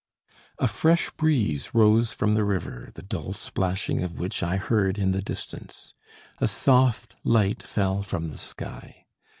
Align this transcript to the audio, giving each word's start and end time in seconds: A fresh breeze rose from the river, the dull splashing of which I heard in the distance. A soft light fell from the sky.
A 0.57 0.67
fresh 0.67 1.11
breeze 1.11 1.75
rose 1.75 2.11
from 2.11 2.33
the 2.33 2.43
river, 2.43 2.89
the 2.95 3.03
dull 3.03 3.33
splashing 3.33 4.01
of 4.01 4.17
which 4.17 4.41
I 4.41 4.57
heard 4.57 4.97
in 4.97 5.11
the 5.11 5.21
distance. 5.21 5.93
A 6.39 6.47
soft 6.47 7.15
light 7.23 7.61
fell 7.61 8.01
from 8.01 8.29
the 8.29 8.37
sky. 8.39 9.05